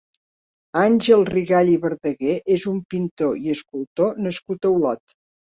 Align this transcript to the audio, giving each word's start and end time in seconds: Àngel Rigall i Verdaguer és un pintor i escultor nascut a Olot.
Àngel 0.83 1.25
Rigall 1.29 1.69
i 1.75 1.75
Verdaguer 1.83 2.39
és 2.57 2.65
un 2.73 2.81
pintor 2.95 3.39
i 3.47 3.55
escultor 3.57 4.21
nascut 4.29 4.67
a 4.71 4.77
Olot. 4.81 5.19